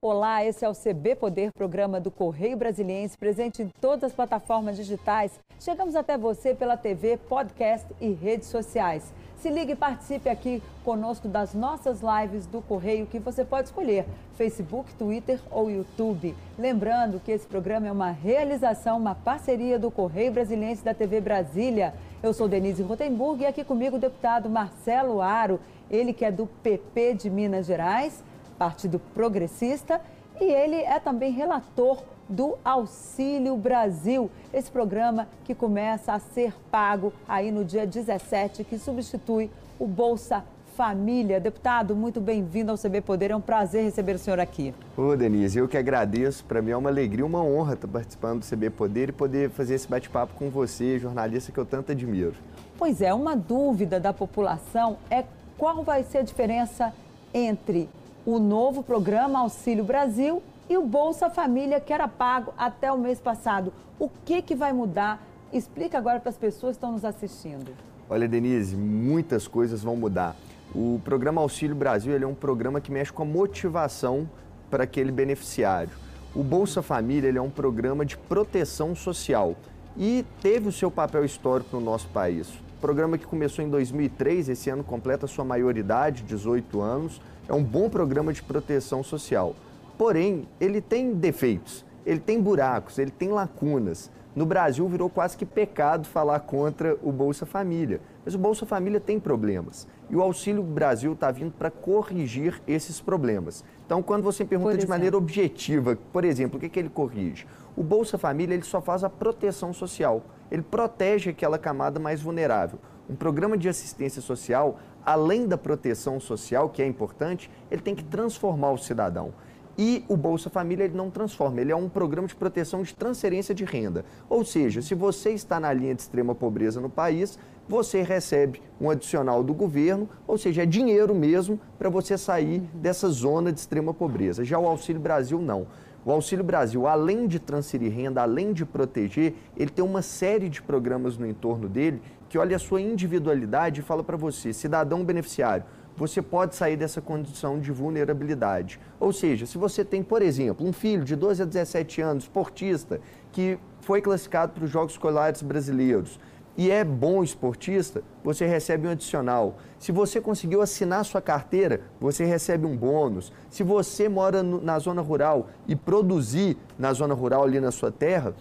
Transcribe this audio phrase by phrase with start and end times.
[0.00, 4.76] Olá, esse é o CB Poder, programa do Correio Brasiliense, presente em todas as plataformas
[4.76, 5.40] digitais.
[5.58, 9.12] Chegamos até você pela TV, podcast e redes sociais.
[9.38, 14.06] Se ligue e participe aqui conosco das nossas lives do Correio que você pode escolher,
[14.36, 16.32] Facebook, Twitter ou YouTube.
[16.56, 21.92] Lembrando que esse programa é uma realização, uma parceria do Correio Brasiliense da TV Brasília.
[22.22, 25.58] Eu sou Denise Rotenburg e aqui comigo o deputado Marcelo Aro,
[25.90, 28.22] ele que é do PP de Minas Gerais
[28.58, 30.00] Partido Progressista,
[30.40, 37.12] e ele é também relator do Auxílio Brasil, esse programa que começa a ser pago
[37.26, 40.44] aí no dia 17, que substitui o Bolsa
[40.76, 41.40] Família.
[41.40, 44.74] Deputado, muito bem-vindo ao CB Poder, é um prazer receber o senhor aqui.
[44.96, 48.46] Ô Denise, eu que agradeço, para mim é uma alegria, uma honra estar participando do
[48.46, 52.34] CB Poder e poder fazer esse bate-papo com você, jornalista que eu tanto admiro.
[52.76, 55.24] Pois é, uma dúvida da população é
[55.56, 56.92] qual vai ser a diferença
[57.34, 57.88] entre
[58.28, 63.18] o novo programa Auxílio Brasil e o Bolsa Família, que era pago até o mês
[63.18, 63.72] passado.
[63.98, 65.26] O que, que vai mudar?
[65.50, 67.72] Explica agora para as pessoas que estão nos assistindo.
[68.06, 70.36] Olha, Denise, muitas coisas vão mudar.
[70.74, 74.28] O programa Auxílio Brasil ele é um programa que mexe com a motivação
[74.70, 75.92] para aquele beneficiário.
[76.36, 79.56] O Bolsa Família ele é um programa de proteção social
[79.96, 82.52] e teve o seu papel histórico no nosso país.
[82.80, 87.90] Programa que começou em 2003, esse ano completa sua maioridade, 18 anos é um bom
[87.90, 89.56] programa de proteção social.
[89.96, 94.10] Porém, ele tem defeitos, ele tem buracos, ele tem lacunas.
[94.36, 98.00] No Brasil virou quase que pecado falar contra o Bolsa Família.
[98.24, 99.88] Mas o Bolsa Família tem problemas.
[100.08, 103.64] E o Auxílio Brasil está vindo para corrigir esses problemas.
[103.84, 107.44] Então, quando você pergunta de maneira objetiva, por exemplo, o que, que ele corrige?
[107.74, 110.22] O Bolsa Família ele só faz a proteção social.
[110.50, 112.78] Ele protege aquela camada mais vulnerável.
[113.08, 114.78] Um programa de assistência social
[115.08, 119.32] além da proteção social, que é importante, ele tem que transformar o cidadão.
[119.78, 123.54] E o Bolsa Família ele não transforma, ele é um programa de proteção de transferência
[123.54, 124.04] de renda.
[124.28, 128.90] Ou seja, se você está na linha de extrema pobreza no país, você recebe um
[128.90, 133.94] adicional do governo, ou seja, é dinheiro mesmo para você sair dessa zona de extrema
[133.94, 134.44] pobreza.
[134.44, 135.68] Já o Auxílio Brasil não.
[136.04, 140.62] O Auxílio Brasil, além de transferir renda, além de proteger, ele tem uma série de
[140.62, 145.64] programas no entorno dele que olha a sua individualidade e fala para você, cidadão beneficiário,
[145.96, 148.78] você pode sair dessa condição de vulnerabilidade.
[149.00, 153.00] Ou seja, se você tem, por exemplo, um filho de 12 a 17 anos, esportista,
[153.32, 156.20] que foi classificado para os Jogos Escolares Brasileiros
[156.58, 159.58] e é bom esportista, você recebe um adicional.
[159.78, 163.32] Se você conseguiu assinar sua carteira, você recebe um bônus.
[163.48, 167.92] Se você mora no, na zona rural e produzir na zona rural ali na sua
[167.92, 168.34] terra,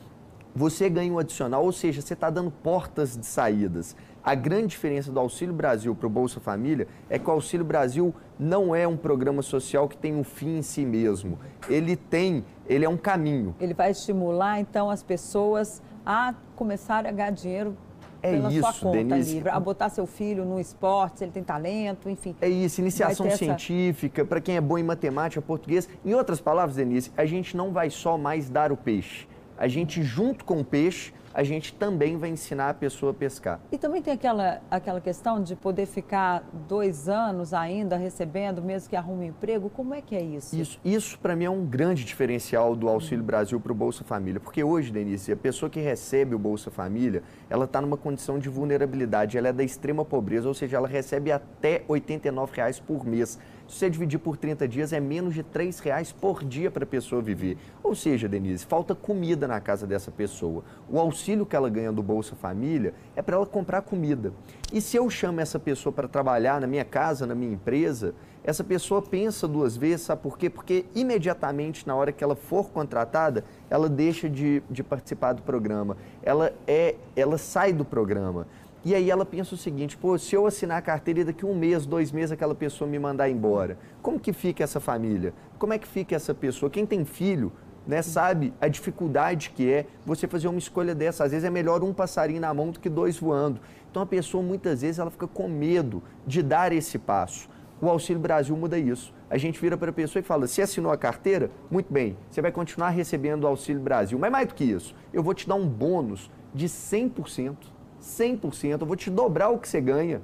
[0.56, 3.96] você ganha um adicional, ou seja, você está dando portas de saídas.
[4.24, 8.16] A grande diferença do Auxílio Brasil para o Bolsa Família é que o Auxílio Brasil
[8.40, 11.38] não é um programa social que tem um fim em si mesmo.
[11.70, 13.56] Ele tem, ele é um caminho.
[13.60, 17.78] Ele vai estimular então as pessoas a começarem a ganhar dinheiro
[18.22, 19.34] é pela isso, sua conta Denise.
[19.36, 22.36] livre, a botar seu filho no esporte, se ele tem talento, enfim.
[22.42, 23.38] É isso, iniciação essa...
[23.38, 25.88] científica, para quem é bom em matemática, português.
[26.06, 30.04] Em outras palavras, Denise, a gente não vai só mais dar o peixe a gente,
[30.04, 33.60] junto com o peixe, a gente também vai ensinar a pessoa a pescar.
[33.72, 38.96] E também tem aquela, aquela questão de poder ficar dois anos ainda recebendo, mesmo que
[38.96, 39.70] arrume um emprego.
[39.70, 40.60] Como é que é isso?
[40.60, 44.40] Isso, isso para mim é um grande diferencial do Auxílio Brasil para o Bolsa Família.
[44.40, 47.22] Porque hoje, Denise, a pessoa que recebe o Bolsa Família,
[47.52, 51.32] ela está numa condição de vulnerabilidade, ela é da extrema pobreza, ou seja, ela recebe
[51.32, 53.38] até 89 reais por mês.
[53.68, 56.88] Se você dividir por 30 dias, é menos de R$ reais por dia para a
[56.88, 57.58] pessoa viver.
[57.84, 60.64] Ou seja, Denise, falta comida na casa dessa pessoa.
[60.90, 64.32] O auxílio que ela ganha do Bolsa Família é para ela comprar comida.
[64.72, 68.64] E se eu chamo essa pessoa para trabalhar na minha casa, na minha empresa, essa
[68.64, 70.50] pessoa pensa duas vezes, sabe por quê?
[70.50, 75.98] Porque imediatamente, na hora que ela for contratada, ela deixa de, de participar do programa.
[76.24, 78.48] Ela, é, ela sai do programa.
[78.88, 81.54] E aí ela pensa o seguinte, pô, se eu assinar a carteira e daqui um
[81.54, 85.34] mês, dois meses aquela pessoa me mandar embora, como que fica essa família?
[85.60, 86.70] Como é que fica essa pessoa?
[86.70, 87.52] Quem tem filho,
[87.86, 91.26] né, sabe a dificuldade que é você fazer uma escolha dessa.
[91.26, 93.60] Às vezes é melhor um passarinho na mão do que dois voando.
[93.92, 97.50] Então a pessoa muitas vezes ela fica com medo de dar esse passo.
[97.82, 99.14] O Auxílio Brasil muda isso.
[99.30, 102.42] A gente vira para a pessoa e fala: se assinou a carteira, muito bem, você
[102.42, 104.18] vai continuar recebendo o Auxílio Brasil.
[104.18, 107.76] Mas mais do que isso, eu vou te dar um bônus de 100%.
[108.02, 110.22] 100%, eu vou te dobrar o que você ganha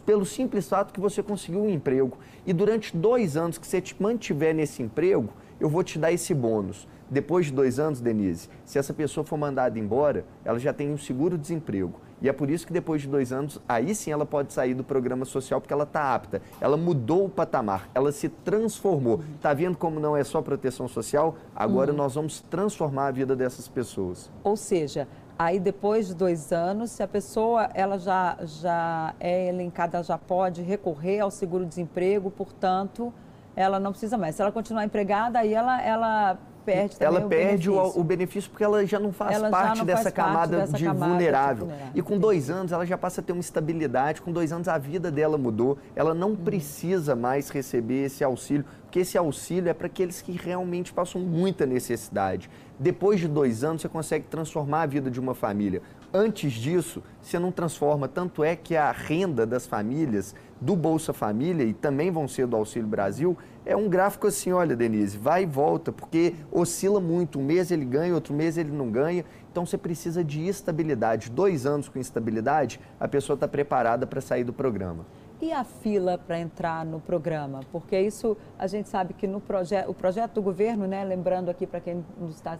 [0.00, 2.16] pelo simples fato que você conseguiu um emprego.
[2.46, 5.28] E durante dois anos que você te mantiver nesse emprego,
[5.60, 6.88] eu vou te dar esse bônus.
[7.10, 10.96] Depois de dois anos, Denise, se essa pessoa for mandada embora, ela já tem um
[10.96, 12.00] seguro-desemprego.
[12.22, 14.84] E é por isso que depois de dois anos, aí sim ela pode sair do
[14.84, 16.40] programa social, porque ela está apta.
[16.60, 19.20] Ela mudou o patamar, ela se transformou.
[19.34, 21.36] Está vendo como não é só proteção social?
[21.54, 21.96] Agora uhum.
[21.96, 24.30] nós vamos transformar a vida dessas pessoas.
[24.44, 29.96] Ou seja, Aí depois de dois anos, se a pessoa ela já, já é elencada,
[29.96, 33.12] ela já pode recorrer ao seguro-desemprego, portanto,
[33.56, 34.34] ela não precisa mais.
[34.34, 37.74] Se ela continuar empregada, aí ela, ela perde Ela o perde benefício.
[37.74, 40.76] O, o, benefício porque ela já não faz, parte, não dessa faz camada parte dessa
[40.78, 41.54] de camada vulnerável.
[41.54, 41.92] De vulnerável.
[41.94, 44.78] E com dois anos ela já passa a ter uma estabilidade, com dois anos a
[44.78, 46.36] vida dela mudou, ela não uhum.
[46.36, 51.64] precisa mais receber esse auxílio, porque esse auxílio é para aqueles que realmente passam muita
[51.64, 52.50] necessidade.
[52.78, 55.80] Depois de dois anos você consegue transformar a vida de uma família.
[56.12, 58.06] Antes disso, você não transforma.
[58.06, 62.54] Tanto é que a renda das famílias, do Bolsa Família e também vão ser do
[62.54, 63.34] Auxílio Brasil,
[63.64, 67.40] é um gráfico assim, olha, Denise, vai e volta, porque oscila muito.
[67.40, 69.24] Um mês ele ganha, outro mês ele não ganha.
[69.50, 71.30] Então você precisa de estabilidade.
[71.30, 75.06] Dois anos com estabilidade, a pessoa está preparada para sair do programa.
[75.42, 77.58] E a fila para entrar no programa?
[77.72, 81.66] Porque isso a gente sabe que no projeto, o projeto do governo, né, lembrando aqui
[81.66, 82.56] para quem está,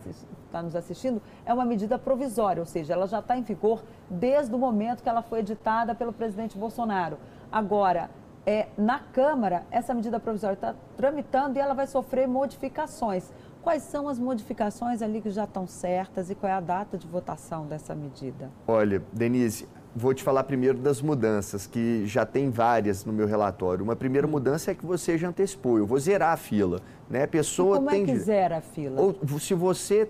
[0.47, 4.53] está nos assistindo, é uma medida provisória, ou seja, ela já está em vigor desde
[4.53, 7.19] o momento que ela foi editada pelo presidente Bolsonaro.
[7.53, 8.11] Agora,
[8.45, 13.33] é, na Câmara, essa medida provisória está tramitando e ela vai sofrer modificações.
[13.63, 17.07] Quais são as modificações ali que já estão certas e qual é a data de
[17.07, 18.51] votação dessa medida?
[18.67, 23.85] Olha, Denise, Vou te falar primeiro das mudanças, que já tem várias no meu relatório.
[23.85, 25.77] Uma primeira mudança é que você já antecipou.
[25.77, 26.81] Eu vou zerar a fila.
[27.11, 27.25] Né?
[27.25, 28.99] A pessoa e como tem é que zera a fila?
[28.99, 30.09] Ou, se você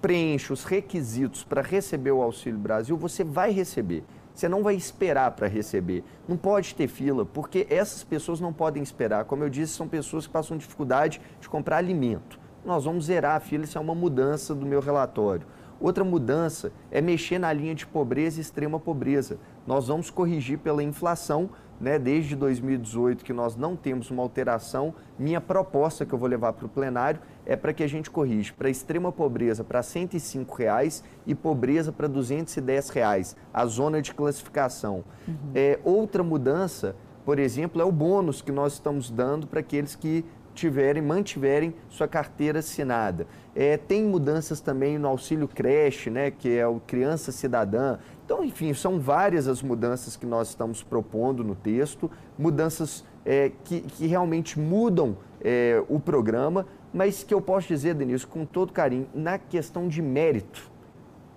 [0.00, 4.02] preenche os requisitos para receber o Auxílio Brasil, você vai receber.
[4.34, 6.02] Você não vai esperar para receber.
[6.26, 9.24] Não pode ter fila, porque essas pessoas não podem esperar.
[9.26, 12.40] Como eu disse, são pessoas que passam dificuldade de comprar alimento.
[12.64, 15.46] Nós vamos zerar a fila, isso é uma mudança do meu relatório.
[15.82, 19.38] Outra mudança é mexer na linha de pobreza e extrema pobreza.
[19.66, 21.50] Nós vamos corrigir pela inflação,
[21.80, 24.94] né, desde 2018 que nós não temos uma alteração.
[25.18, 28.54] Minha proposta que eu vou levar para o plenário é para que a gente corrija
[28.56, 35.02] para extrema pobreza para 105 reais e pobreza para 210 reais, a zona de classificação.
[35.26, 35.34] Uhum.
[35.52, 36.94] É, outra mudança,
[37.24, 42.06] por exemplo, é o bônus que nós estamos dando para aqueles que tiverem, mantiverem sua
[42.08, 43.26] carteira assinada.
[43.54, 47.98] É, tem mudanças também no auxílio creche, né, que é o Criança Cidadã.
[48.24, 53.80] Então, enfim, são várias as mudanças que nós estamos propondo no texto, mudanças é, que,
[53.80, 59.06] que realmente mudam é, o programa, mas que eu posso dizer, Denise, com todo carinho,
[59.14, 60.70] na questão de mérito,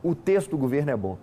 [0.03, 1.18] o texto do governo é bom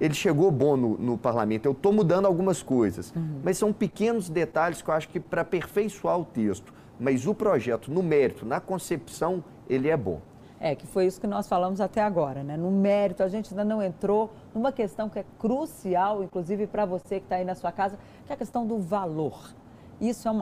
[0.00, 1.66] ele chegou bom no, no parlamento.
[1.66, 3.40] Eu estou mudando algumas coisas, uhum.
[3.42, 7.90] mas são pequenos detalhes que eu acho que para aperfeiçoar o texto mas o projeto,
[7.90, 10.20] no mérito, na concepção, ele é bom.
[10.58, 12.56] É, que foi isso que nós falamos até agora, né?
[12.56, 17.18] No mérito, a gente ainda não entrou numa questão que é crucial, inclusive para você
[17.20, 19.54] que está aí na sua casa, que é a questão do valor.
[20.00, 20.32] Isso é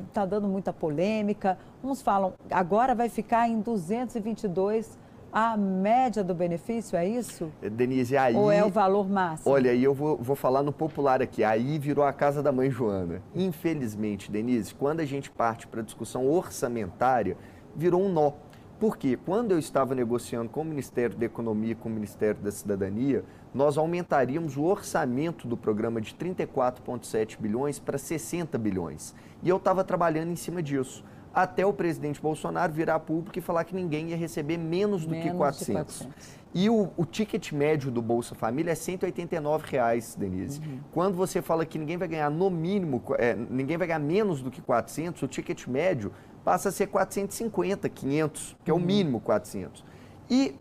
[0.00, 1.58] está dando muita polêmica.
[1.82, 4.98] Uns falam agora vai ficar em 222
[5.32, 7.50] a média do benefício, é isso?
[7.60, 8.36] Denise, aí...
[8.36, 9.50] Ou é o valor máximo?
[9.50, 11.42] Olha, aí eu vou, vou falar no popular aqui.
[11.42, 13.22] Aí virou a casa da mãe Joana.
[13.34, 17.38] Infelizmente, Denise, quando a gente parte para a discussão orçamentária,
[17.74, 18.32] virou um nó.
[18.78, 22.50] Porque quando eu estava negociando com o Ministério da Economia e com o Ministério da
[22.50, 23.24] Cidadania,
[23.54, 29.14] nós aumentaríamos o orçamento do programa de 34,7 bilhões para 60 bilhões.
[29.42, 33.64] E eu estava trabalhando em cima disso até o presidente Bolsonaro virar público e falar
[33.64, 35.74] que ninguém ia receber menos do menos que 400.
[35.98, 36.42] 400.
[36.54, 40.60] E o, o, ticket médio do Bolsa Família é 189 reais, Denise.
[40.60, 40.80] Uhum.
[40.92, 44.50] Quando você fala que ninguém vai ganhar no mínimo, é, ninguém vai ganhar menos do
[44.50, 46.12] que 400, o ticket médio
[46.44, 48.84] passa a ser 450, 500, que é o uhum.
[48.84, 49.82] mínimo 400.
[50.28, 50.54] E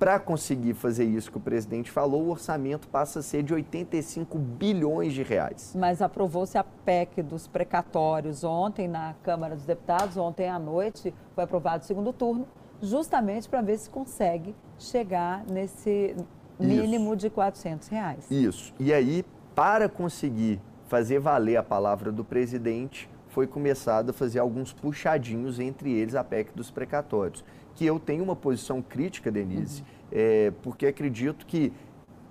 [0.00, 4.38] para conseguir fazer isso que o presidente falou, o orçamento passa a ser de 85
[4.38, 5.76] bilhões de reais.
[5.78, 11.44] Mas aprovou-se a PEC dos precatórios ontem na Câmara dos Deputados, ontem à noite foi
[11.44, 12.48] aprovado o segundo turno,
[12.80, 16.16] justamente para ver se consegue chegar nesse
[16.58, 17.16] mínimo isso.
[17.16, 18.30] de 400 reais.
[18.30, 18.72] Isso.
[18.80, 19.22] E aí,
[19.54, 25.90] para conseguir fazer valer a palavra do presidente, foi começado a fazer alguns puxadinhos, entre
[25.90, 27.42] eles a PEC dos precatórios
[27.80, 29.86] que eu tenho uma posição crítica, Denise, uhum.
[30.12, 31.72] é, porque acredito que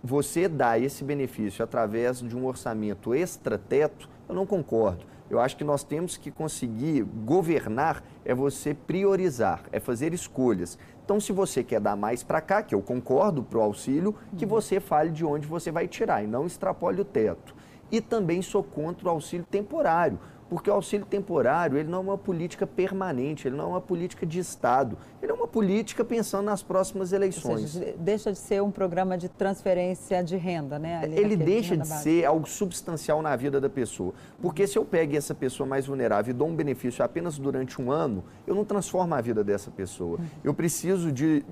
[0.04, 5.06] você dá esse benefício através de um orçamento extra-teto, eu não concordo.
[5.28, 10.78] Eu acho que nós temos que conseguir governar é você priorizar, é fazer escolhas.
[11.04, 14.46] Então, se você quer dar mais para cá, que eu concordo para o auxílio, que
[14.46, 14.50] uhum.
[14.50, 17.56] você fale de onde você vai tirar e não extrapole o teto.
[17.92, 22.18] E também sou contra o auxílio temporário porque o auxílio temporário ele não é uma
[22.18, 27.12] política permanente, ele não é uma política de Estado, ele é política pensando nas próximas
[27.12, 27.72] eleições.
[27.72, 31.02] Seja, deixa de ser um programa de transferência de renda, né?
[31.04, 34.14] Ali Ele deixa de ser algo substancial na vida da pessoa.
[34.42, 37.92] Porque se eu pego essa pessoa mais vulnerável e dou um benefício apenas durante um
[37.92, 40.20] ano, eu não transformo a vida dessa pessoa.
[40.44, 41.44] Eu preciso de.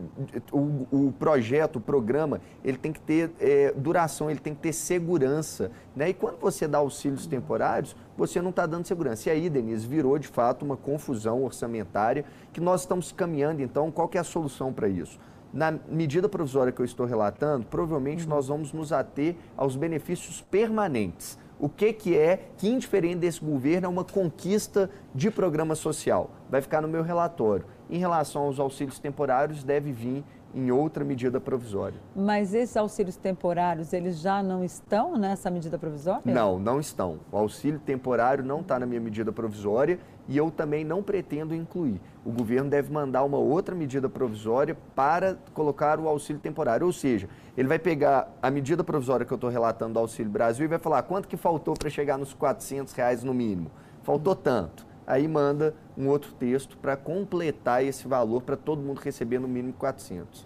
[0.51, 4.73] O, o projeto, o programa, ele tem que ter é, duração, ele tem que ter
[4.73, 5.71] segurança.
[5.95, 6.09] Né?
[6.09, 9.29] E quando você dá auxílios temporários, você não está dando segurança.
[9.29, 14.07] E aí, Denise, virou de fato uma confusão orçamentária que nós estamos caminhando, então, qual
[14.07, 15.19] que é a solução para isso?
[15.53, 18.29] Na medida provisória que eu estou relatando, provavelmente uhum.
[18.29, 21.37] nós vamos nos ater aos benefícios permanentes.
[21.59, 26.29] O que, que é que, indiferente desse governo, é uma conquista de programa social?
[26.49, 27.65] Vai ficar no meu relatório.
[27.89, 30.23] Em relação aos auxílios temporários, deve vir
[30.53, 31.99] em outra medida provisória.
[32.15, 36.21] Mas esses auxílios temporários, eles já não estão nessa medida provisória?
[36.25, 37.19] Não, não estão.
[37.31, 42.01] O auxílio temporário não está na minha medida provisória e eu também não pretendo incluir.
[42.25, 46.85] O governo deve mandar uma outra medida provisória para colocar o auxílio temporário.
[46.85, 50.65] Ou seja, ele vai pegar a medida provisória que eu estou relatando do Auxílio Brasil
[50.65, 53.71] e vai falar quanto que faltou para chegar nos 400 reais no mínimo.
[54.03, 59.39] Faltou tanto aí manda um outro texto para completar esse valor para todo mundo receber
[59.39, 60.45] no mínimo 400.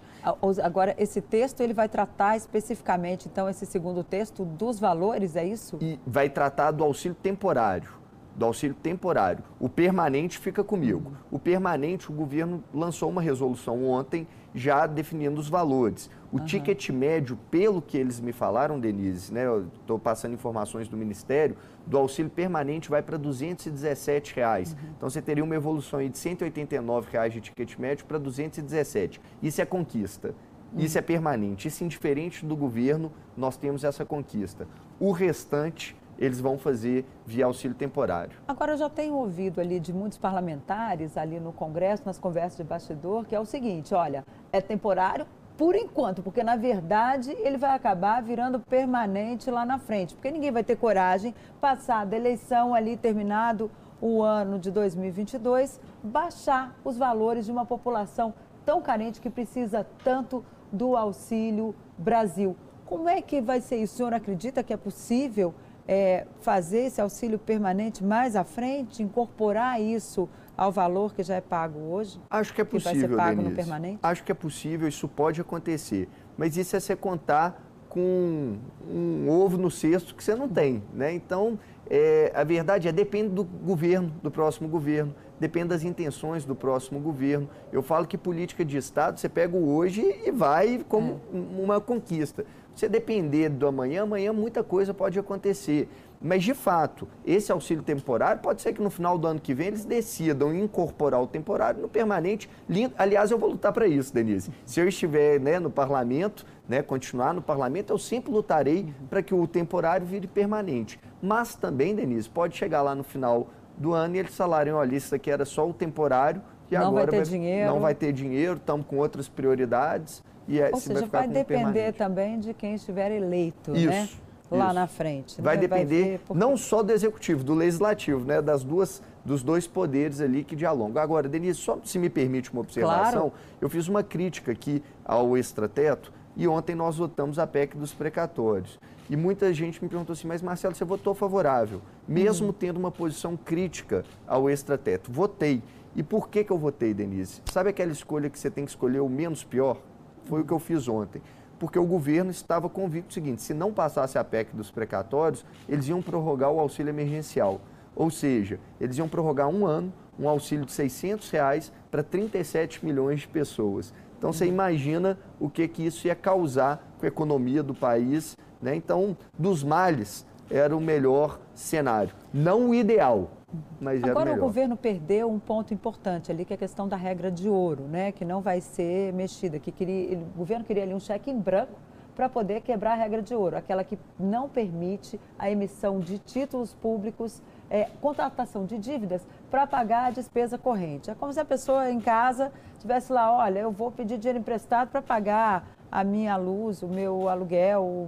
[0.64, 5.80] Agora, esse texto ele vai tratar especificamente, então, esse segundo texto dos valores, é isso?
[5.82, 8.00] E vai tratar do auxílio temporário
[8.34, 9.44] do auxílio temporário.
[9.60, 11.18] O permanente fica comigo.
[11.30, 16.10] O permanente, o governo lançou uma resolução ontem já definindo os valores.
[16.32, 16.46] O uhum.
[16.46, 21.56] ticket médio, pelo que eles me falaram, Denise, né, eu estou passando informações do Ministério,
[21.86, 24.72] do auxílio permanente vai para 217 reais.
[24.74, 24.90] Uhum.
[24.98, 29.20] Então você teria uma evolução aí de 189 reais de ticket médio para 217.
[29.42, 30.34] Isso é conquista.
[30.74, 30.80] Uhum.
[30.80, 31.68] Isso é permanente.
[31.68, 34.68] Isso indiferente do governo, nós temos essa conquista.
[35.00, 38.38] O restante eles vão fazer via auxílio temporário.
[38.48, 42.64] Agora, eu já tenho ouvido ali de muitos parlamentares ali no Congresso, nas conversas de
[42.64, 44.24] bastidor, que é o seguinte, olha,
[44.54, 45.26] é temporário
[45.58, 50.52] por enquanto, porque na verdade ele vai acabar virando permanente lá na frente, porque ninguém
[50.52, 57.46] vai ter coragem, passada a eleição ali, terminado o ano de 2022, baixar os valores
[57.46, 58.34] de uma população
[58.66, 62.56] tão carente que precisa tanto do Auxílio Brasil.
[62.86, 63.94] Como é que vai ser isso?
[63.94, 65.54] O senhor acredita que é possível
[65.92, 71.42] é, fazer esse auxílio permanente mais à frente, incorporar isso ao valor que já é
[71.42, 72.18] pago hoje?
[72.30, 73.50] Acho que é possível, que vai ser pago Denise.
[73.50, 74.00] no permanente?
[74.02, 76.08] Acho que é possível, isso pode acontecer.
[76.38, 78.56] Mas isso é você contar com
[78.90, 81.14] um ovo no cesto que você não tem, né?
[81.14, 86.56] Então, é, a verdade é, depende do governo, do próximo governo, depende das intenções do
[86.56, 87.50] próximo governo.
[87.70, 91.38] Eu falo que política de Estado, você pega o hoje e vai como é.
[91.62, 92.46] uma conquista.
[92.76, 95.90] Se depender do amanhã, amanhã muita coisa pode acontecer.
[96.22, 99.68] Mas, de fato, esse auxílio temporário, pode ser que no final do ano que vem
[99.68, 102.48] eles decidam incorporar o temporário no permanente.
[102.96, 104.52] Aliás, eu vou lutar para isso, Denise.
[104.64, 109.34] Se eu estiver né, no parlamento, né, continuar no parlamento, eu sempre lutarei para que
[109.34, 111.00] o temporário vire permanente.
[111.22, 115.16] Mas também, Denise, pode chegar lá no final do ano e eles falarem, olha, isso
[115.16, 117.70] aqui era só o temporário e não agora vai ter vai, dinheiro.
[117.70, 120.24] não vai ter dinheiro, estamos com outras prioridades.
[120.48, 124.10] E é, Ou seja, vai, vai depender também de quem estiver eleito, isso, né?
[124.50, 124.76] Lá isso.
[124.76, 125.42] na frente.
[125.42, 125.62] Vai né?
[125.62, 128.42] depender vai não só do executivo, do legislativo, né?
[128.42, 131.02] Das duas, dos dois poderes ali que dialogam.
[131.02, 133.34] Agora, Denise, só se me permite uma observação, claro.
[133.62, 138.80] eu fiz uma crítica aqui ao extrateto e ontem nós votamos a PEC dos precatórios.
[139.10, 142.54] E muita gente me perguntou assim, mas Marcelo, você votou favorável, mesmo uhum.
[142.54, 145.12] tendo uma posição crítica ao extrateto.
[145.12, 145.62] Votei.
[145.94, 147.42] E por que, que eu votei, Denise?
[147.52, 149.78] Sabe aquela escolha que você tem que escolher o menos pior?
[150.26, 151.22] Foi o que eu fiz ontem.
[151.60, 155.88] Porque o governo estava convicto do seguinte: se não passasse a PEC dos precatórios, eles
[155.88, 157.62] iam prorrogar o auxílio emergencial.
[157.96, 163.22] Ou seja, eles iam prorrogar um ano, um auxílio de 600 reais para 37 milhões
[163.22, 163.94] de pessoas.
[164.18, 168.38] Então você imagina o que, que isso ia causar com a economia do país.
[168.62, 168.76] Né?
[168.76, 172.14] Então, dos males, era o melhor cenário.
[172.34, 173.32] Não o ideal,
[173.80, 177.32] mas Agora o governo perdeu um ponto importante ali, que é a questão da regra
[177.32, 178.12] de ouro, né?
[178.12, 179.60] que não vai ser mexida.
[179.60, 181.74] Que queria, o governo queria ali um cheque em branco
[182.16, 186.74] para poder quebrar a regra de ouro, aquela que não permite a emissão de títulos
[186.74, 191.10] públicos, é, contratação de dívidas para pagar a despesa corrente.
[191.10, 194.90] É como se a pessoa em casa tivesse lá, olha, eu vou pedir dinheiro emprestado
[194.90, 198.08] para pagar a minha luz, o meu aluguel,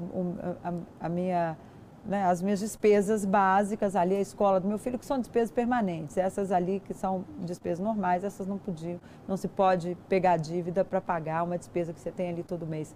[1.00, 1.58] a minha
[2.06, 6.18] né, as minhas despesas básicas ali, a escola do meu filho, que são despesas permanentes.
[6.18, 11.00] Essas ali que são despesas normais, essas não podiam, não se pode pegar dívida para
[11.00, 12.96] pagar uma despesa que você tem ali todo mês.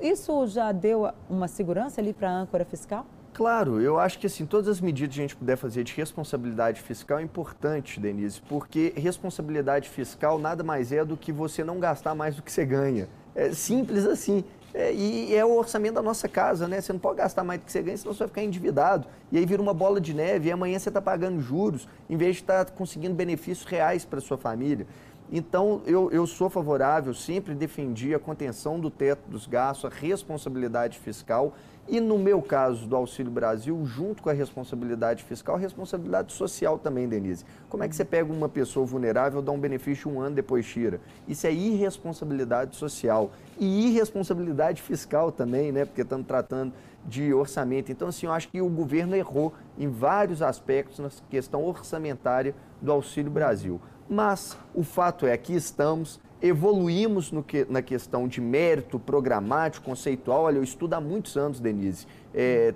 [0.00, 3.06] Isso já deu uma segurança ali para a âncora fiscal?
[3.32, 6.80] Claro, eu acho que assim, todas as medidas que a gente puder fazer de responsabilidade
[6.80, 12.14] fiscal é importante, Denise, porque responsabilidade fiscal nada mais é do que você não gastar
[12.14, 13.08] mais do que você ganha.
[13.34, 14.44] É simples assim.
[14.74, 16.80] É, e é o orçamento da nossa casa, né?
[16.80, 19.06] Você não pode gastar mais do que você ganha, senão você vai ficar endividado.
[19.30, 22.36] E aí vira uma bola de neve, e amanhã você está pagando juros, em vez
[22.36, 24.84] de estar tá conseguindo benefícios reais para sua família.
[25.30, 30.98] Então, eu, eu sou favorável, sempre defendi a contenção do teto dos gastos, a responsabilidade
[30.98, 31.54] fiscal
[31.86, 36.78] e, no meu caso, do Auxílio Brasil, junto com a responsabilidade fiscal, a responsabilidade social
[36.78, 37.44] também, Denise.
[37.68, 41.00] Como é que você pega uma pessoa vulnerável, dá um benefício um ano, depois tira?
[41.28, 45.84] Isso é irresponsabilidade social e irresponsabilidade fiscal também, né?
[45.84, 46.72] Porque estamos tratando
[47.06, 47.92] de orçamento.
[47.92, 52.90] Então, assim, eu acho que o governo errou em vários aspectos na questão orçamentária do
[52.90, 53.80] Auxílio Brasil.
[54.08, 60.42] Mas o fato é que estamos, evoluímos que, na questão de mérito programático, conceitual.
[60.42, 62.74] Olha, eu estudo há muitos anos, Denise, é,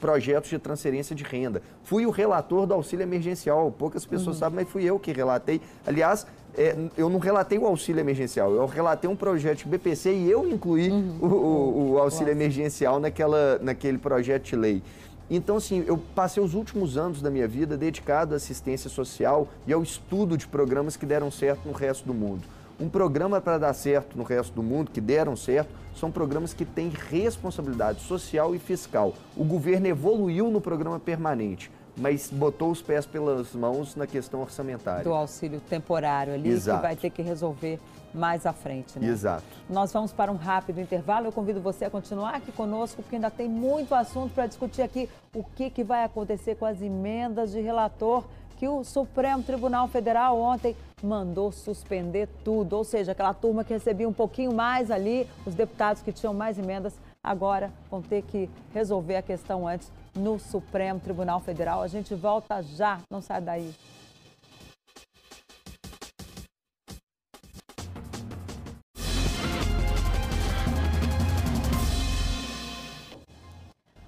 [0.00, 1.62] projetos de transferência de renda.
[1.84, 4.40] Fui o relator do auxílio emergencial, poucas pessoas uhum.
[4.40, 5.60] sabem, mas fui eu que relatei.
[5.86, 10.30] Aliás, é, eu não relatei o auxílio emergencial, eu relatei um projeto de BPC e
[10.30, 11.18] eu incluí uhum.
[11.20, 14.82] o, o, o, auxílio emergencial naquela, naquele projeto de lei.
[15.30, 19.72] Então, assim, eu passei os últimos anos da minha vida dedicado à assistência social e
[19.72, 22.42] ao estudo de programas que deram certo no resto do mundo.
[22.78, 26.64] Um programa para dar certo no resto do mundo, que deram certo, são programas que
[26.64, 29.14] têm responsabilidade social e fiscal.
[29.36, 35.04] O governo evoluiu no programa permanente mas botou os pés pelas mãos na questão orçamentária.
[35.04, 36.78] Do auxílio temporário ali, Exato.
[36.78, 37.78] que vai ter que resolver
[38.12, 38.98] mais à frente.
[38.98, 39.08] Né?
[39.08, 39.44] Exato.
[39.68, 41.26] Nós vamos para um rápido intervalo.
[41.26, 45.08] Eu convido você a continuar aqui conosco, porque ainda tem muito assunto para discutir aqui.
[45.34, 48.24] O que, que vai acontecer com as emendas de relator
[48.56, 52.76] que o Supremo Tribunal Federal ontem mandou suspender tudo.
[52.76, 56.58] Ou seja, aquela turma que recebia um pouquinho mais ali, os deputados que tinham mais
[56.58, 61.82] emendas, agora vão ter que resolver a questão antes no Supremo Tribunal Federal.
[61.82, 63.74] A gente volta já, não sai daí.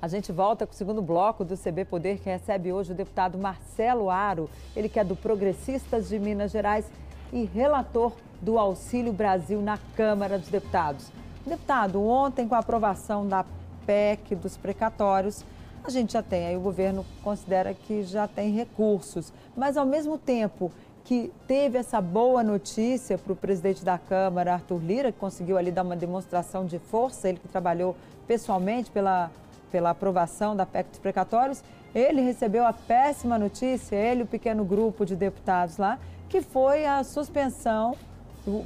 [0.06, 3.36] A gente volta com o segundo bloco do CB Poder, que recebe hoje o deputado
[3.36, 6.86] Marcelo Aro, ele que é do Progressistas de Minas Gerais
[7.32, 11.10] e relator do Auxílio Brasil na Câmara dos Deputados.
[11.44, 13.44] Deputado, ontem com a aprovação da
[13.84, 15.44] PEC dos precatórios,
[15.82, 20.16] a gente já tem, aí o governo considera que já tem recursos, mas ao mesmo
[20.16, 20.70] tempo
[21.02, 25.72] que teve essa boa notícia para o presidente da Câmara, Arthur Lira, que conseguiu ali
[25.72, 29.30] dar uma demonstração de força, ele que trabalhou pessoalmente pela,
[29.70, 31.62] pela aprovação da PEC dos precatórios,
[31.94, 35.98] ele recebeu a péssima notícia, ele e o pequeno grupo de deputados lá,
[36.28, 37.96] que foi a suspensão,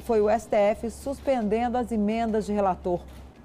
[0.04, 3.00] foi o STF suspendendo as emendas de relator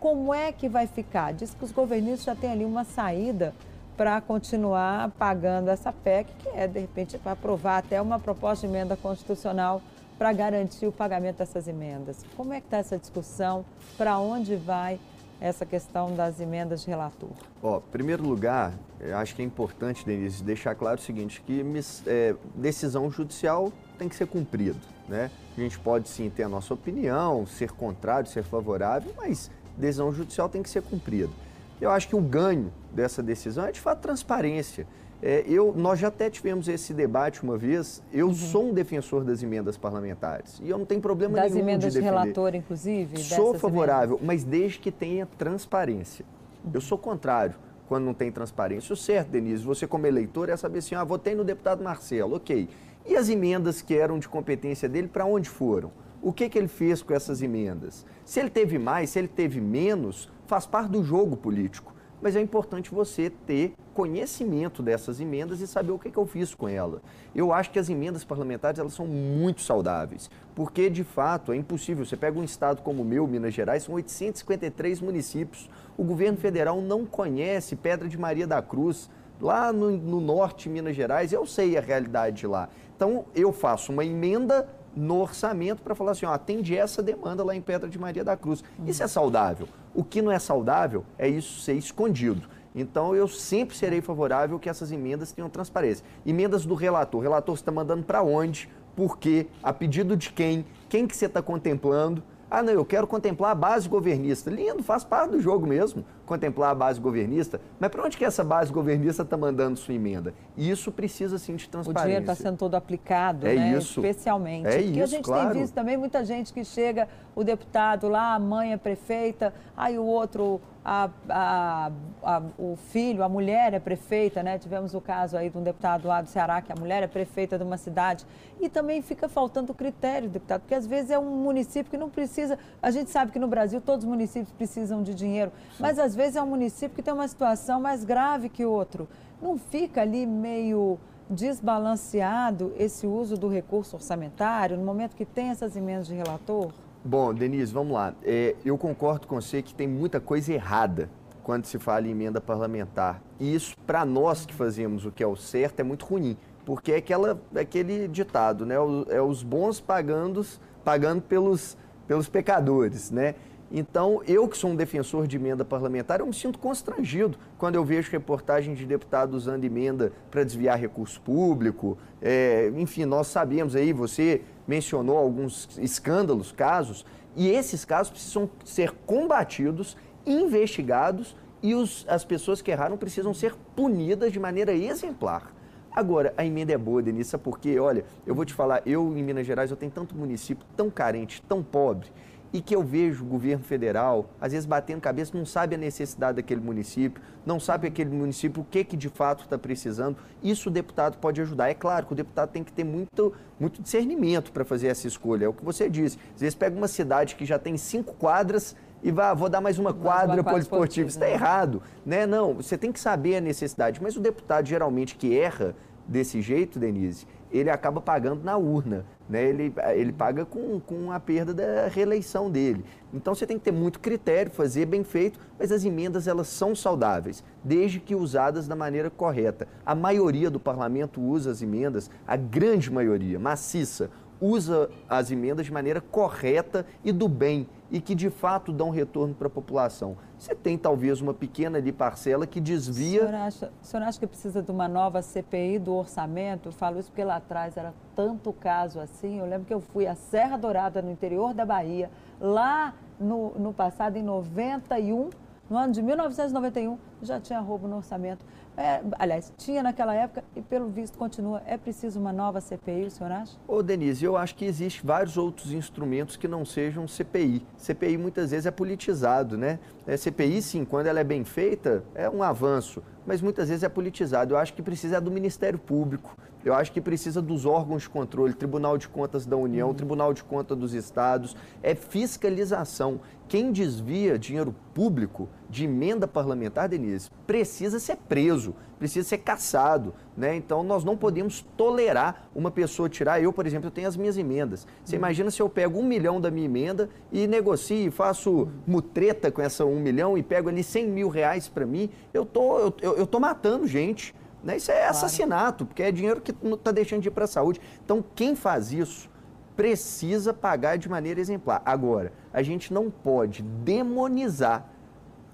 [0.05, 1.33] como é que vai ficar?
[1.33, 3.55] Diz que os governistas já têm ali uma saída
[3.97, 8.71] para continuar pagando essa PEC, que é, de repente, para aprovar até uma proposta de
[8.71, 9.81] emenda constitucional
[10.15, 12.23] para garantir o pagamento dessas emendas.
[12.37, 13.65] Como é que está essa discussão?
[13.97, 14.99] Para onde vai
[15.39, 17.29] essa questão das emendas de relator?
[17.61, 18.73] Ó, em primeiro lugar,
[19.15, 21.63] acho que é importante, Denise, deixar claro o seguinte, que
[22.07, 24.79] é, decisão judicial tem que ser cumprida.
[25.07, 25.29] Né?
[25.57, 30.49] A gente pode sim ter a nossa opinião, ser contrário, ser favorável, mas decisão judicial
[30.49, 31.31] tem que ser cumprida.
[31.79, 34.87] Eu acho que o ganho dessa decisão é, de fato, transparência.
[35.21, 38.01] É, eu, nós já até tivemos esse debate uma vez.
[38.11, 38.33] Eu uhum.
[38.33, 41.99] sou um defensor das emendas parlamentares e eu não tenho problema das nenhum emendas de
[41.99, 42.17] defender.
[42.17, 43.17] relator, inclusive?
[43.19, 44.27] Sou favorável, emendas.
[44.27, 46.25] mas desde que tenha transparência.
[46.63, 46.71] Uhum.
[46.73, 47.55] Eu sou contrário
[47.87, 48.93] quando não tem transparência.
[48.93, 52.67] O certo, Denise, você como eleitor é saber assim, ah, votei no deputado Marcelo, ok.
[53.05, 55.91] E as emendas que eram de competência dele, para onde foram?
[56.21, 58.03] O que, que ele fez com essas emendas?
[58.25, 61.93] Se ele teve mais, se ele teve menos, faz parte do jogo político.
[62.21, 66.53] Mas é importante você ter conhecimento dessas emendas e saber o que, que eu fiz
[66.53, 67.01] com ela.
[67.33, 72.05] Eu acho que as emendas parlamentares elas são muito saudáveis, porque de fato é impossível.
[72.05, 75.69] Você pega um estado como o meu, Minas Gerais, são 853 municípios.
[75.97, 80.69] O governo federal não conhece Pedra de Maria da Cruz, lá no, no norte de
[80.69, 81.31] Minas Gerais.
[81.31, 82.69] Eu sei a realidade de lá.
[82.95, 87.55] Então eu faço uma emenda no orçamento para falar assim, ó, atende essa demanda lá
[87.55, 88.63] em Pedra de Maria da Cruz.
[88.85, 89.67] Isso é saudável.
[89.93, 92.47] O que não é saudável é isso ser escondido.
[92.73, 96.05] Então, eu sempre serei favorável que essas emendas tenham transparência.
[96.25, 97.19] Emendas do relator.
[97.19, 98.69] O relator está mandando para onde?
[98.95, 99.47] Por quê?
[99.63, 100.65] A pedido de quem?
[100.89, 102.21] Quem que você está contemplando?
[102.49, 104.49] Ah, não, eu quero contemplar a base governista.
[104.51, 107.59] Lindo, faz parte do jogo mesmo, contemplar a base governista.
[107.79, 110.33] Mas para onde que essa base governista está mandando sua emenda?
[110.55, 112.01] Isso precisa, sim, de transparência.
[112.01, 113.77] O dinheiro está sendo todo aplicado, é né?
[113.77, 113.99] Isso.
[113.99, 114.67] Especialmente.
[114.67, 115.51] É Porque isso, a gente claro.
[115.51, 119.97] tem visto também muita gente que chega, o deputado lá, a mãe é prefeita, aí
[119.97, 124.59] o outro a, a, a, o filho, a mulher é prefeita, né?
[124.59, 127.57] Tivemos o caso aí de um deputado lá do Ceará, que a mulher é prefeita
[127.57, 128.23] de uma cidade.
[128.61, 132.59] E também fica faltando critério, deputado, porque às vezes é um município que não precisa.
[132.83, 135.77] A gente sabe que no Brasil todos os municípios precisam de dinheiro, Sim.
[135.79, 139.09] mas às vezes é um município que tem uma situação mais grave que outro.
[139.41, 145.75] Não fica ali meio desbalanceado esse uso do recurso orçamentário no momento que tem essas
[145.75, 146.71] emendas de relator?
[147.07, 148.15] Bom, Denise, vamos lá.
[148.23, 151.07] É, eu concordo com você que tem muita coisa errada
[151.43, 153.21] quando se fala em emenda parlamentar.
[153.39, 156.35] E isso, para nós que fazemos o que é o certo, é muito ruim.
[156.65, 158.73] Porque é, aquela, é aquele ditado, né?
[159.09, 160.43] É os bons pagando,
[160.83, 163.35] pagando pelos, pelos pecadores, né?
[163.71, 167.83] Então, eu que sou um defensor de emenda parlamentar, eu me sinto constrangido quando eu
[167.83, 171.97] vejo reportagens de deputados usando emenda para desviar recurso público.
[172.21, 178.91] É, enfim, nós sabemos aí, você mencionou alguns escândalos, casos, e esses casos precisam ser
[179.05, 185.53] combatidos, investigados e os, as pessoas que erraram precisam ser punidas de maneira exemplar.
[185.95, 189.47] Agora, a emenda é boa, Denise, porque, olha, eu vou te falar, eu em Minas
[189.47, 192.09] Gerais eu tenho tanto município tão carente, tão pobre,
[192.53, 196.37] e que eu vejo o governo federal, às vezes batendo cabeça, não sabe a necessidade
[196.37, 200.17] daquele município, não sabe aquele município o que, que de fato está precisando.
[200.41, 201.69] Isso o deputado pode ajudar.
[201.69, 205.45] É claro que o deputado tem que ter muito, muito discernimento para fazer essa escolha.
[205.45, 206.17] É o que você disse.
[206.33, 209.77] Às vezes pega uma cidade que já tem cinco quadras e vá, vou dar mais
[209.77, 211.07] uma quadra poliesportiva.
[211.07, 211.33] Isso está né?
[211.33, 211.81] errado.
[212.05, 212.25] Né?
[212.25, 214.01] Não, você tem que saber a necessidade.
[214.01, 215.75] Mas o deputado geralmente que erra
[216.07, 219.05] desse jeito, Denise, ele acaba pagando na urna.
[219.27, 219.43] Né?
[219.43, 222.85] Ele, ele paga com, com a perda da reeleição dele.
[223.13, 226.75] Então você tem que ter muito critério, fazer bem feito, mas as emendas elas são
[226.75, 229.67] saudáveis, desde que usadas da maneira correta.
[229.85, 234.09] A maioria do parlamento usa as emendas, a grande maioria, maciça,
[234.39, 239.33] usa as emendas de maneira correta e do bem e que de fato dão retorno
[239.33, 240.17] para a população.
[240.37, 243.23] Você tem talvez uma pequena ali parcela que desvia.
[243.23, 246.69] O senhor, acha, o senhor acha que precisa de uma nova CPI do orçamento?
[246.69, 249.39] Eu falo isso porque lá atrás era tanto caso assim.
[249.39, 253.73] Eu lembro que eu fui à Serra Dourada, no interior da Bahia, lá no, no
[253.73, 255.29] passado, em 91,
[255.69, 258.45] no ano de 1991, já tinha roubo no orçamento.
[258.77, 261.61] É, aliás, tinha naquela época e pelo visto continua.
[261.65, 263.57] É preciso uma nova CPI, o senhor acha?
[263.67, 267.65] Ô Denise, eu acho que existem vários outros instrumentos que não sejam CPI.
[267.77, 269.79] CPI muitas vezes é politizado, né?
[270.05, 273.89] É, CPI, sim, quando ela é bem feita, é um avanço, mas muitas vezes é
[273.89, 274.53] politizado.
[274.53, 278.51] Eu acho que precisa do Ministério Público, eu acho que precisa dos órgãos de controle,
[278.53, 279.93] Tribunal de Contas da União, uhum.
[279.93, 283.21] Tribunal de Contas dos Estados, é fiscalização.
[283.47, 290.15] Quem desvia dinheiro público de emenda parlamentar, Denise, precisa ser preso, precisa ser caçado.
[290.35, 290.55] Né?
[290.55, 293.39] Então, nós não podemos tolerar uma pessoa tirar.
[293.39, 294.87] Eu, por exemplo, eu tenho as minhas emendas.
[295.03, 295.19] Você uhum.
[295.19, 299.85] imagina se eu pego um milhão da minha emenda e negocio, faço mutreta com essa
[299.85, 303.27] um milhão e pego ali 100 mil reais para mim, eu tô, eu, eu, eu
[303.27, 304.33] tô matando gente.
[304.65, 304.77] Né?
[304.77, 305.11] Isso é claro.
[305.11, 307.79] assassinato, porque é dinheiro que não está deixando de ir para a saúde.
[308.03, 309.29] Então, quem faz isso
[309.75, 311.81] precisa pagar de maneira exemplar.
[311.85, 314.89] Agora, a gente não pode demonizar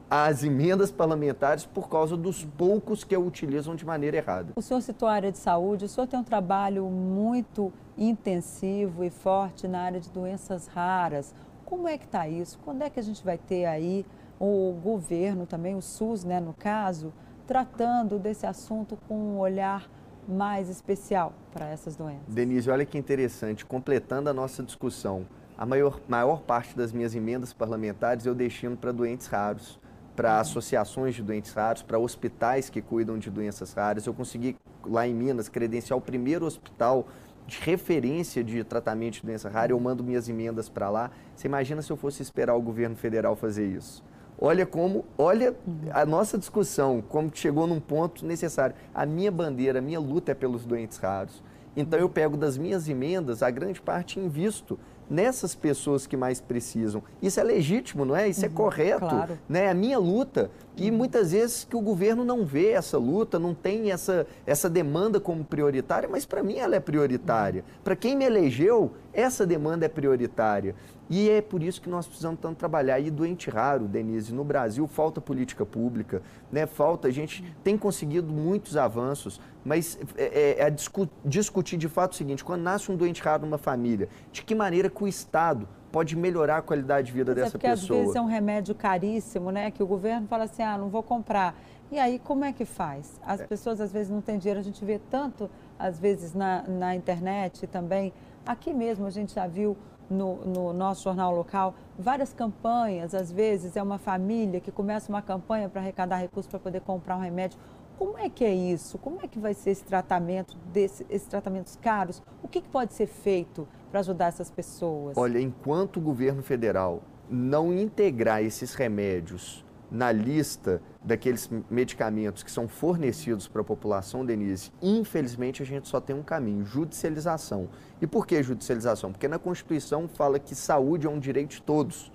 [0.10, 4.54] as emendas parlamentares por causa dos poucos que a utilizam de maneira errada.
[4.56, 9.10] O senhor citou a área de saúde, o senhor tem um trabalho muito intensivo e
[9.10, 11.34] forte na área de doenças raras.
[11.66, 12.60] Como é que está isso?
[12.64, 14.06] Quando é que a gente vai ter aí
[14.40, 17.14] o governo também, o SUS, né, no caso,
[17.52, 19.86] tratando desse assunto com um olhar
[20.26, 22.34] mais especial para essas doenças?
[22.34, 27.52] Denise, olha que interessante, completando a nossa discussão, a maior, maior parte das minhas emendas
[27.52, 29.78] parlamentares eu destino para doentes raros,
[30.16, 30.40] para uhum.
[30.40, 34.06] associações de doentes raros, para hospitais que cuidam de doenças raras.
[34.06, 37.06] Eu consegui, lá em Minas, credenciar o primeiro hospital
[37.46, 41.12] de referência de tratamento de doença rara, eu mando minhas emendas para lá.
[41.36, 44.02] Você imagina se eu fosse esperar o governo federal fazer isso?
[44.44, 45.56] Olha como, olha
[45.92, 48.76] a nossa discussão, como chegou num ponto necessário.
[48.92, 51.44] A minha bandeira, a minha luta é pelos doentes raros.
[51.78, 57.04] Então eu pego das minhas emendas, a grande parte invisto nessas pessoas que mais precisam.
[57.22, 58.30] Isso é legítimo, não é?
[58.30, 59.40] Isso é uhum, é correto, claro.
[59.48, 59.66] né?
[59.66, 60.50] É a minha luta.
[60.78, 60.98] E uhum.
[60.98, 65.44] muitas vezes que o governo não vê essa luta, não tem essa, essa demanda como
[65.44, 67.62] prioritária, mas para mim ela é prioritária.
[67.62, 67.82] Uhum.
[67.84, 70.76] Para quem me elegeu, essa demanda é prioritária.
[71.10, 73.00] E é por isso que nós precisamos tanto trabalhar.
[73.00, 76.66] E doente raro, Denise, no Brasil falta política pública, né?
[76.66, 82.14] falta, a gente tem conseguido muitos avanços, mas é, é, é discu discutir de fato
[82.14, 85.68] o seguinte, quando nasce um doente raro numa família, de que maneira que o Estado
[85.92, 88.00] pode melhorar a qualidade de vida mas é dessa é porque, pessoa?
[88.00, 89.70] Às vezes é um remédio caríssimo, né?
[89.70, 91.54] Que o governo fala assim, ah, não vou comprar.
[91.92, 93.20] E aí, como é que faz?
[93.22, 93.46] As é.
[93.46, 97.68] pessoas às vezes não têm dinheiro, a gente vê tanto, às vezes, na, na internet
[97.68, 98.14] também.
[98.52, 99.78] Aqui mesmo a gente já viu
[100.10, 103.16] no, no, nosso jornal local várias campanhas.
[103.16, 107.16] Às vezes é uma família que começa uma campanha para arrecadar recursos para poder comprar
[107.16, 107.58] um remédio.
[107.98, 108.98] Como é que é isso?
[108.98, 112.22] Como é que vai ser esse tratamento, desse, esses tratamentos caros?
[112.44, 115.18] O que, que pode ser feito para ajudar essas pessoas?
[115.18, 122.68] Olha, enquanto o governo federal não integrar esses remédios na lista daqueles medicamentos que são
[122.68, 127.68] fornecidos para a população, Denise, infelizmente a gente só tem um caminho, judicialização.
[128.02, 129.12] E por que judicialização?
[129.12, 132.10] Porque na Constituição fala que saúde é um direito de todos.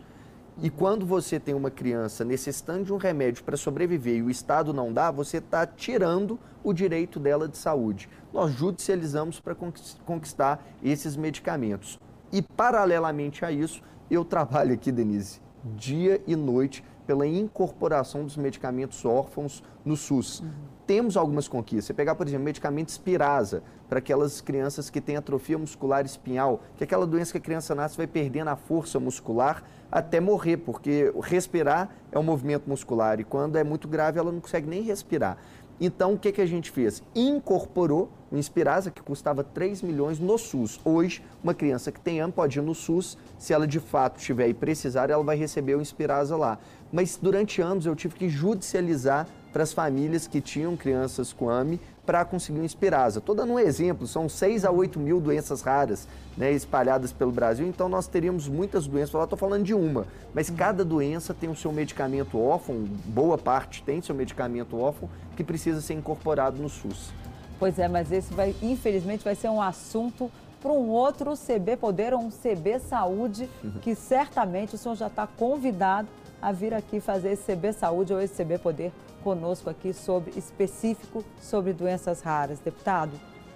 [0.62, 4.72] E quando você tem uma criança necessitando de um remédio para sobreviver e o Estado
[4.72, 8.08] não dá, você está tirando o direito dela de saúde.
[8.32, 12.00] Nós judicializamos para conquistar esses medicamentos.
[12.32, 15.42] E, paralelamente a isso, eu trabalho aqui, Denise,
[15.76, 20.40] dia e noite pela incorporação dos medicamentos órfãos no SUS.
[20.40, 20.50] Uhum.
[20.86, 21.86] Temos algumas conquistas.
[21.86, 26.82] Você pegar, por exemplo, medicamento Spirasa, para aquelas crianças que têm atrofia muscular espinhal, que
[26.82, 31.12] é aquela doença que a criança nasce vai perdendo a força muscular até morrer, porque
[31.22, 35.38] respirar é um movimento muscular e quando é muito grave ela não consegue nem respirar.
[35.80, 37.02] Então, o que, que a gente fez?
[37.14, 40.80] Incorporou o Inspirasa, que custava 3 milhões no SUS.
[40.84, 44.48] Hoje, uma criança que tem AM pode ir no SUS, se ela de fato tiver
[44.48, 46.58] e precisar, ela vai receber o Inspirasa lá.
[46.90, 51.80] Mas durante anos eu tive que judicializar para as famílias que tinham crianças com AME
[52.04, 53.18] para conseguir um Inspirasa.
[53.18, 56.06] Estou dando um exemplo, são 6 a 8 mil doenças raras
[56.36, 59.12] né, espalhadas pelo Brasil, então nós teríamos muitas doenças.
[59.12, 63.82] Eu estou falando de uma, mas cada doença tem o seu medicamento órfão, boa parte
[63.82, 67.10] tem seu medicamento órfão, que precisa ser incorporado no SUS.
[67.58, 70.30] Pois é, mas esse vai, infelizmente, vai ser um assunto
[70.60, 73.72] para um outro CB Poder ou um CB Saúde, uhum.
[73.80, 76.08] que certamente o senhor já está convidado
[76.40, 78.92] a vir aqui fazer esse CB Saúde ou esse CB Poder
[79.26, 82.60] conosco aqui sobre específico sobre doenças raras.
[82.60, 83.10] Deputado,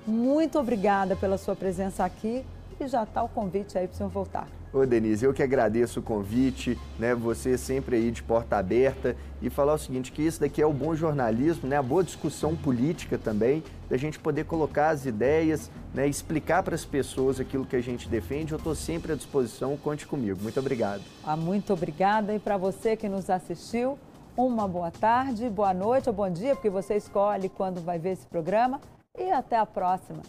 [0.05, 2.45] muito obrigada pela sua presença aqui
[2.81, 4.49] e já está o convite aí para o senhor voltar.
[4.73, 7.15] Ô Denise, eu que agradeço o convite, né?
[7.15, 10.73] Você sempre aí de porta aberta e falar o seguinte, que isso daqui é o
[10.73, 11.77] bom jornalismo, né?
[11.77, 16.09] A boa discussão política também, da gente poder colocar as ideias, né?
[16.09, 18.53] Explicar para as pessoas aquilo que a gente defende.
[18.53, 20.41] Eu estou sempre à disposição, conte comigo.
[20.43, 21.03] Muito obrigado.
[21.25, 23.97] Ah, muito obrigada e para você que nos assistiu,
[24.37, 28.27] uma boa tarde, boa noite ou bom dia, porque você escolhe quando vai ver esse
[28.27, 28.81] programa
[29.19, 30.23] e até a próxima.